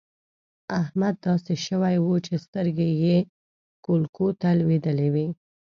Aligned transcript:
احمد 0.81 1.15
داسې 1.27 1.53
شوی 1.65 1.95
وو 1.99 2.15
چې 2.25 2.33
سترګې 2.45 2.89
يې 3.03 3.17
کولکو 3.85 4.27
ته 4.41 4.49
لوېدلې 4.59 5.07
وې. 5.13 5.27